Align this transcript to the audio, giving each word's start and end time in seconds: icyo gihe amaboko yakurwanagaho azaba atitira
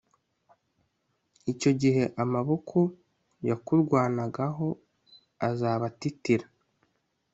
icyo 1.51 1.71
gihe 1.81 2.03
amaboko 2.23 2.77
yakurwanagaho 3.49 4.67
azaba 5.49 5.83
atitira 5.91 6.45